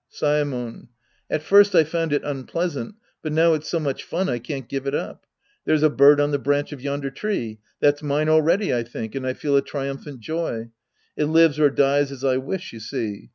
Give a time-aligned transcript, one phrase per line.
[0.11, 0.87] Saemon.
[1.29, 4.87] At first I found it unpleasant, but now it's so much fun I can't give
[4.87, 5.27] it up.
[5.65, 7.59] There's a bird on the branch of yonder tree.
[7.81, 10.71] "That's mine already," I think, and I feel a triumphant joy.
[11.15, 13.29] It lives or dies as I wish, you see.